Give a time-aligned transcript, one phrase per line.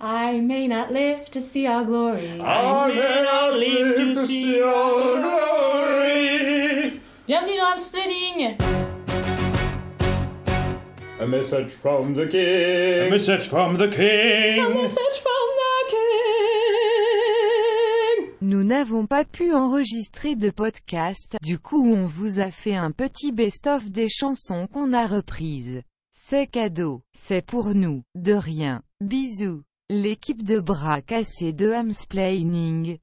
[0.00, 2.40] I may not live to see our glory.
[2.40, 7.00] I may not live to see our glory.
[7.26, 8.56] Bienvenue dans I'm Splitting
[11.18, 13.08] A message from the king.
[13.08, 14.64] A message from the king.
[14.64, 15.98] A message from the king
[18.40, 23.32] Nous n'avons pas pu enregistrer de podcast, du coup on vous a fait un petit
[23.32, 25.82] best-of des chansons qu'on a reprises.
[26.12, 28.82] C'est cadeau, c'est pour nous, de rien.
[29.00, 29.64] Bisous.
[29.90, 32.98] L'équipe de bras cassés de Hamsplaining.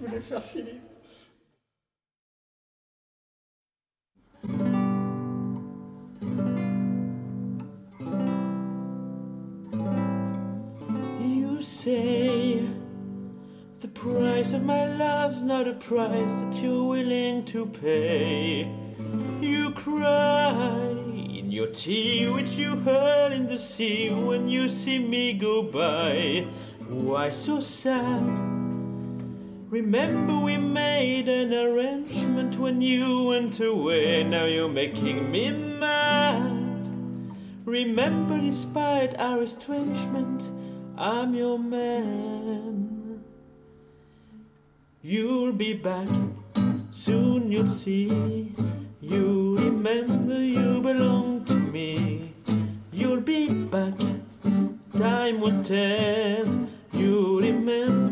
[0.00, 0.80] Voulais faire Philippe.
[11.20, 12.62] You say
[13.80, 18.70] the price of my love's not a price that you're willing to pay.
[19.40, 20.78] You cry
[21.38, 26.46] in your tea, which you hurl in the sea when you see me go by.
[26.88, 28.59] Why so sad?
[29.70, 34.24] Remember we made an arrangement when you went away.
[34.24, 36.90] Now you're making me mad.
[37.64, 40.50] Remember, despite our estrangement,
[40.98, 43.22] I'm your man.
[45.02, 46.08] You'll be back,
[46.90, 48.52] soon you'll see.
[49.00, 52.34] You remember you belong to me.
[52.90, 53.94] You'll be back,
[54.98, 56.68] time will tell.
[56.92, 58.09] You remember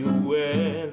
[0.00, 0.92] you well.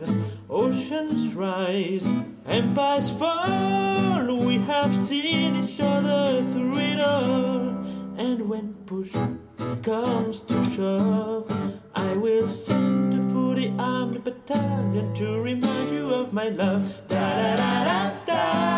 [0.49, 2.07] Oceans rise,
[2.45, 4.35] empires fall.
[4.47, 7.59] We have seen each other through it all.
[8.17, 9.13] And when push
[9.83, 11.51] comes to shove,
[11.95, 16.83] I will send a fully armed battalion to remind you of my love.
[17.07, 18.76] Da da da da da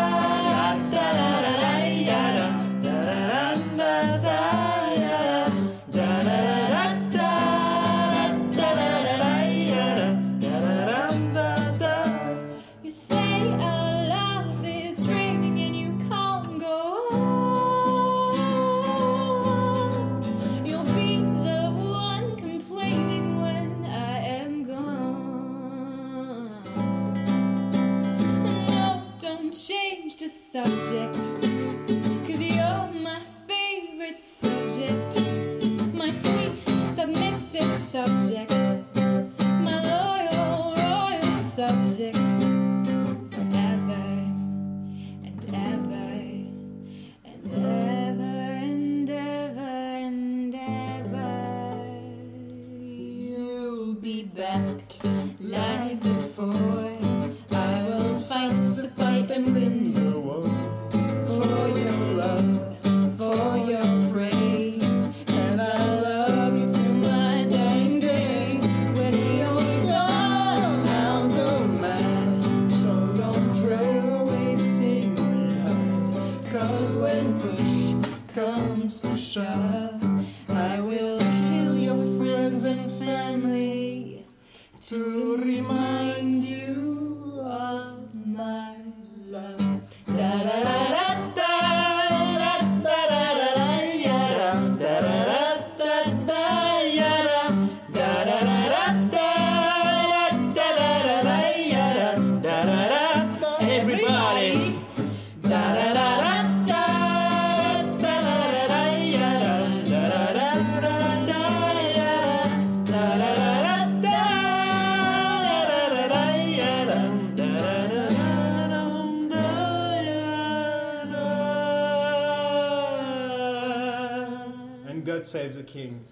[125.30, 126.04] save the king.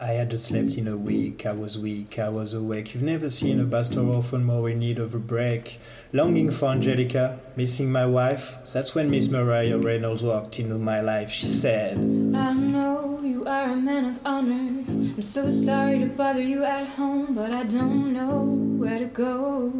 [0.00, 2.94] I hadn't slept in a week, I was weak, I was awake.
[2.94, 5.80] You've never seen a bastard orphan more in need of a break.
[6.12, 8.58] Longing for Angelica, missing my wife.
[8.72, 11.32] That's when Miss Maria Reynolds walked into my life.
[11.32, 14.84] She said, I know you You are a man of honor.
[14.88, 18.42] I'm so sorry to bother you at home, but I don't know
[18.80, 19.72] where to go.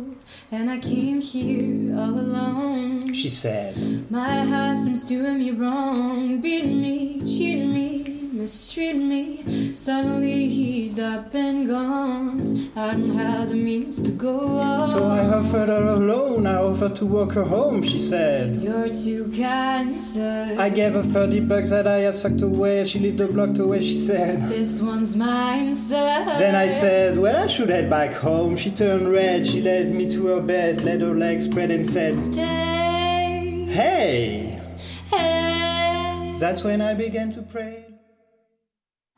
[0.53, 2.88] And I came here all alone.
[3.19, 9.73] She said, My husband's doing me wrong, beating me, cheating me, mistreating me.
[9.75, 12.71] Suddenly he's up and gone.
[12.77, 14.89] I don't have the means to go on.
[14.89, 18.63] So I offered her a loan, I offered to walk her home, she said.
[18.63, 20.55] You're too kind, sir.
[20.57, 23.81] I gave her 30 bucks that I had sucked away, she lived a block away,
[23.81, 24.49] she said.
[24.49, 26.25] This one's mine, sir.
[26.39, 28.57] Then I said, Well, I should head back home.
[28.57, 32.33] She turned red, she led me to her bed, led her legs spread, and said,
[32.33, 32.68] Stay.
[33.69, 34.61] Hey!
[35.11, 36.33] Hey.
[36.39, 37.85] That's when I began to pray.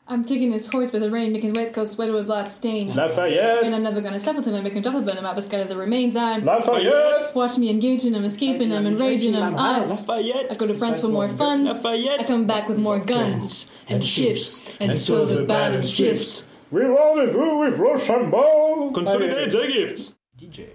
[0.08, 2.96] I'm taking this horse by the rein, making wet coat sweater with blood stains.
[2.96, 3.72] And Lafayette!
[3.72, 5.64] I'm never gonna stop until I make him drop a bun and map a scatter
[5.64, 6.16] the remains.
[6.16, 7.32] I'm Lafayette!
[7.32, 9.54] watch me engaging him, escaping him, enraging him.
[9.56, 11.70] I, I Lafayette, I go to France for more funds.
[11.70, 12.20] Lafayette.
[12.20, 16.44] I come back with more guns and ships, and so the balance shifts.
[16.72, 18.90] We rendezvous with Rochambeau!
[18.92, 20.14] Consolidated gifts.
[20.36, 20.70] DJ.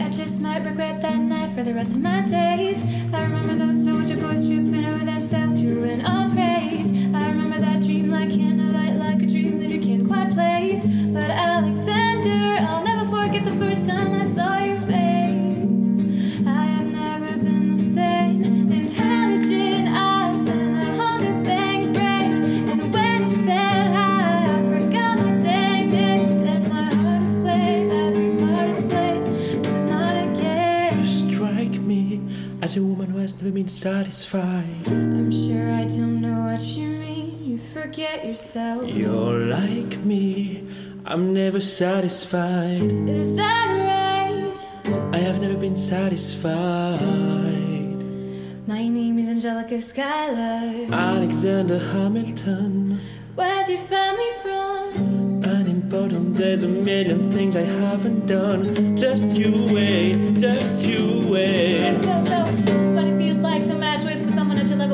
[0.00, 2.82] I just might regret that night for the rest of my days.
[3.12, 6.86] I remember those soldier boys tripping over themselves to an all praise.
[6.86, 10.82] I remember that dream like candlelight, like a dream that you can't quite place.
[11.12, 14.57] But Alexander, I'll never forget the first time I saw
[34.28, 34.88] satisfied.
[34.88, 37.44] I'm sure I don't know what you mean.
[37.44, 38.86] You forget yourself.
[38.86, 40.64] You're like me,
[41.06, 42.82] I'm never satisfied.
[43.08, 45.14] Is that right?
[45.14, 47.00] I have never been satisfied.
[48.66, 50.86] My name is Angelica Schuyler.
[50.92, 53.00] Alexander Hamilton,
[53.34, 55.42] Where's your family from?
[55.44, 56.34] unimportant.
[56.36, 58.94] There's a million things I haven't done.
[58.96, 61.94] Just you wait, just you wait.
[62.02, 62.67] so, so, this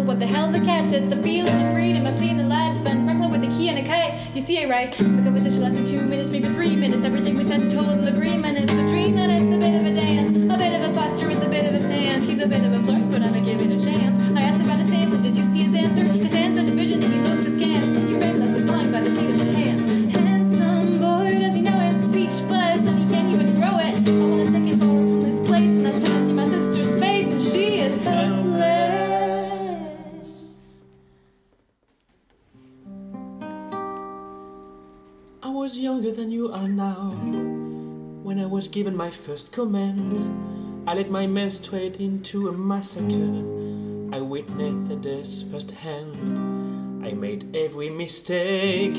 [0.05, 0.93] What the hell's a cash?
[0.93, 2.07] It's the feeling of freedom.
[2.07, 2.73] I've seen the light.
[2.73, 4.21] It's Ben Franklin with the key and a kite.
[4.35, 4.93] You see it right.
[4.93, 7.07] The conversation lasted two minutes, maybe three minutes.
[7.07, 8.59] Everything we said total agreement.
[8.59, 10.31] It's a dream and it's a bit of a dance.
[10.31, 12.23] A bit of a posture, it's a bit of a stance.
[12.23, 14.19] He's a bit of a flirt, but I'ma give it a chance.
[14.37, 15.23] I asked about his family.
[15.23, 16.24] Did you see his answer?
[35.95, 37.11] Younger than you are now.
[38.25, 43.45] When I was given my first command, I led my men straight into a massacre.
[44.13, 47.07] I witnessed the death firsthand.
[47.07, 48.97] I made every mistake.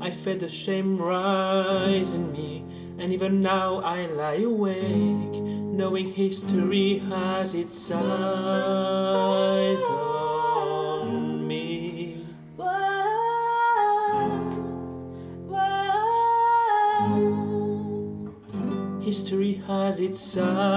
[0.00, 2.64] I felt the shame rise in me,
[2.98, 5.42] and even now I lie awake,
[5.76, 9.80] knowing history has its eyes
[19.10, 20.70] History has its eyes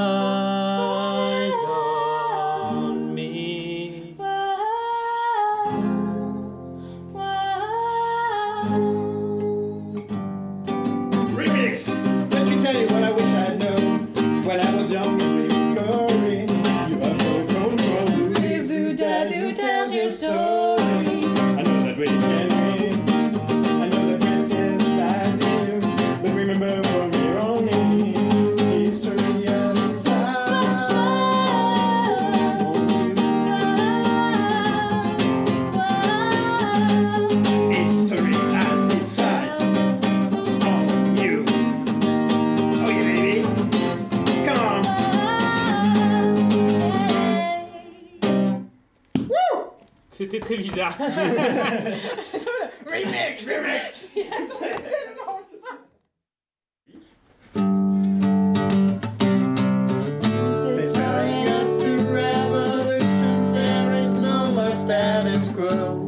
[64.04, 66.00] is no more status quo.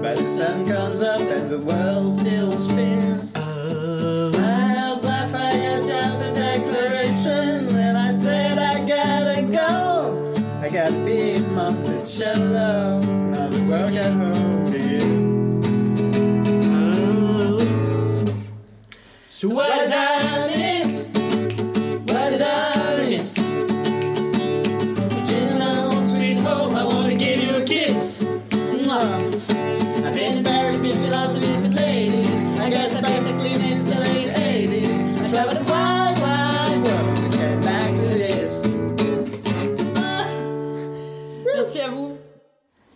[0.00, 3.32] But the sun comes up and the world still spins.
[3.34, 10.34] I helped Lafayette draft the declaration, then I said I gotta go.
[10.60, 12.93] I gotta be Monticello,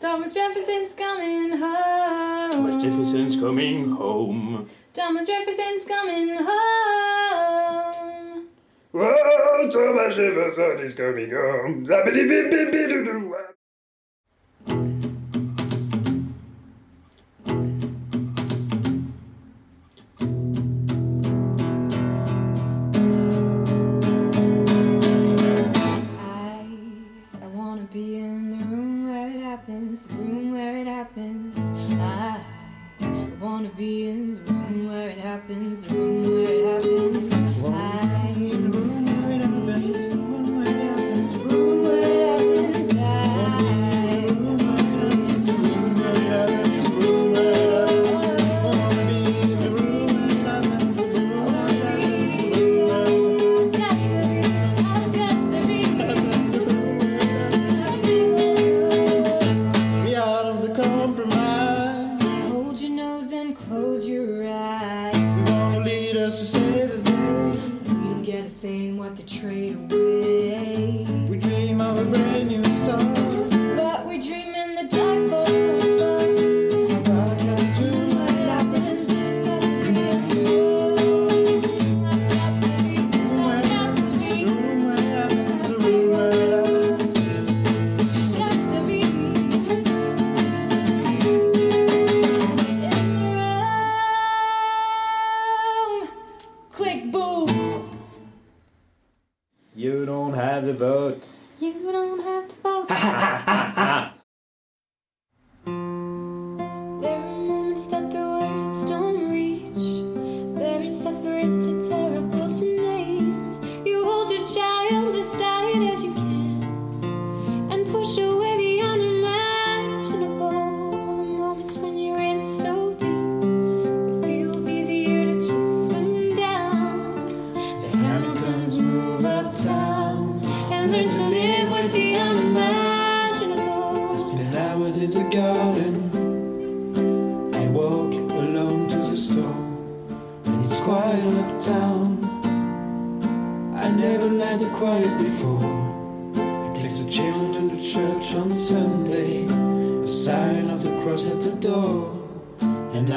[0.00, 2.52] Thomas Jefferson's coming home.
[2.52, 4.68] Thomas Jefferson's coming home.
[4.92, 7.18] Thomas Jefferson's coming home.
[8.92, 11.84] Whoa, Thomas Jefferson is coming home.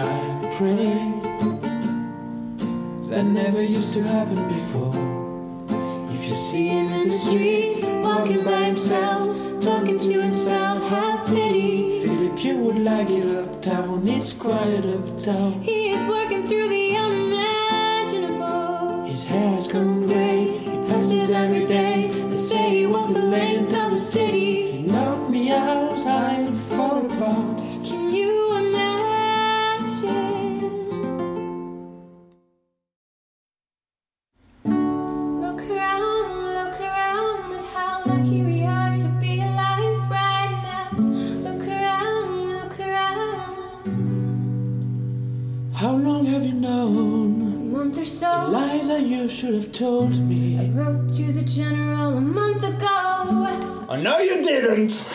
[0.02, 0.96] I'm pretty.
[3.10, 4.96] That never used to happen before.
[6.14, 12.02] If you see him in the street, walking by himself, talking to himself, have pity.
[12.04, 15.62] Philip, you would like it uptown, it's quiet uptown.
[15.62, 19.06] He is working through the unimaginable.
[19.06, 21.91] His hair has gone gray, he passes every day.
[48.92, 50.60] that you should have told me.
[50.60, 53.86] I wrote to the general a month ago.
[53.90, 55.06] I know you didn't.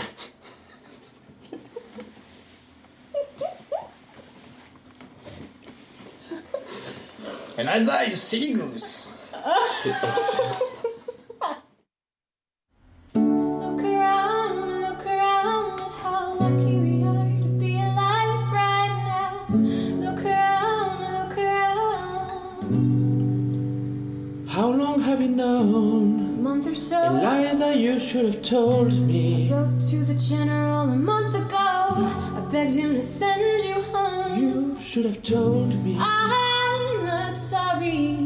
[7.59, 9.09] and as I, silly goose.
[25.16, 26.18] have you known?
[26.20, 27.00] A month or so.
[27.00, 29.50] The lies that you should have told me.
[29.50, 31.56] I wrote to the general a month ago.
[31.56, 34.42] I begged him to send you home.
[34.42, 35.96] You should have told me.
[35.99, 38.25] I'm not sorry.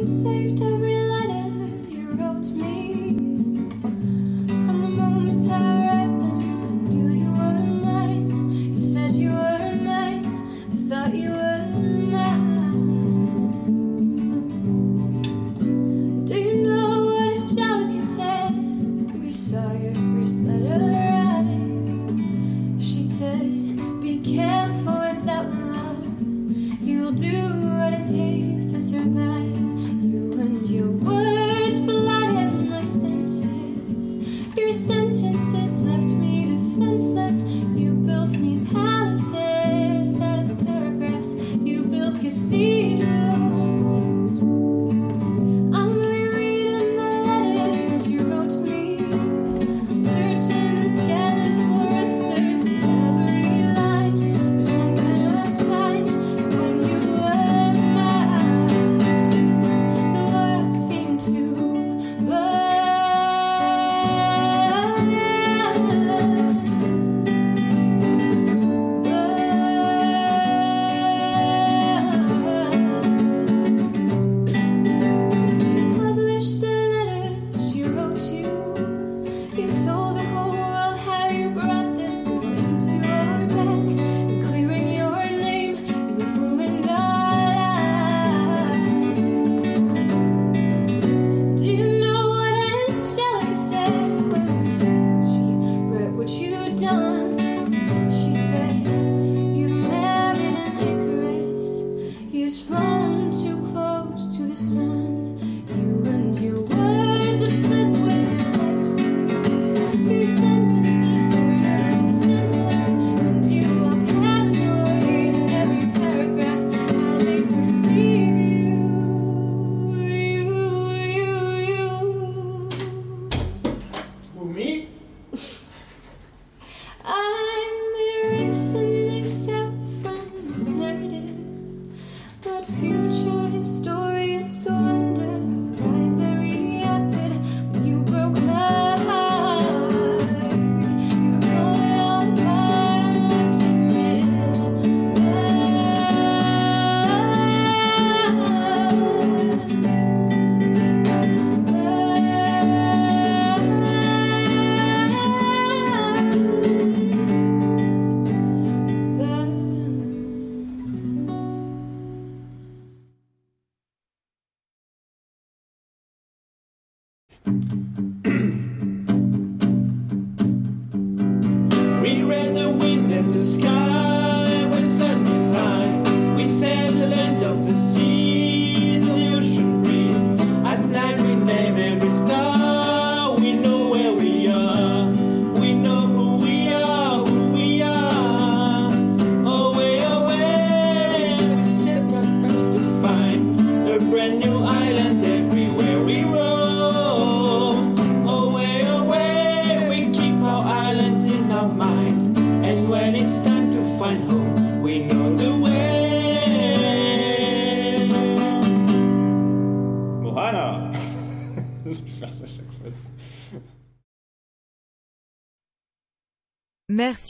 [0.00, 1.50] I saved every letter
[1.90, 2.79] you wrote me.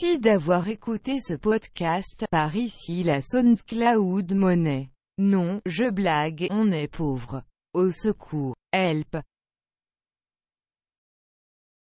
[0.01, 4.89] Merci d'avoir écouté ce podcast, par ici la SoundCloud Monnaie.
[5.19, 7.43] Non, je blague, on est pauvre.
[7.73, 9.17] Au secours, help.